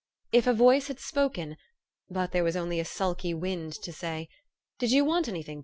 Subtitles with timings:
[0.31, 1.57] If a voice had spoken
[2.09, 4.29] but there was only a sulky wind to say,"
[4.79, 5.59] Did you want any thing.